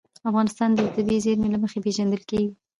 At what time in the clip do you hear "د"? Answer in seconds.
0.73-0.79